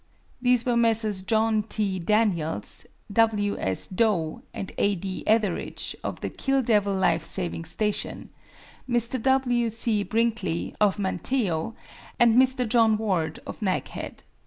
These 0.41 0.65
were 0.65 0.75
Messrs. 0.75 1.21
John 1.21 1.61
T. 1.61 1.99
Daniels, 1.99 2.87
W. 3.13 3.55
S. 3.59 3.85
Dough, 3.87 4.41
and 4.51 4.71
A. 4.79 4.95
D. 4.95 5.23
Etheridge, 5.27 5.95
of 6.03 6.21
the 6.21 6.29
Kill 6.31 6.63
Devil 6.63 6.95
Life 6.95 7.23
Saving 7.23 7.65
Station; 7.65 8.29
Mr. 8.89 9.21
W. 9.21 9.69
C. 9.69 10.01
Brinkley, 10.01 10.73
of 10.81 10.97
Manteo; 10.97 11.75
and 12.19 12.35
Mr. 12.35 12.67
John 12.67 12.97
Ward, 12.97 13.41
of 13.45 13.59
Naghead. 13.59 14.23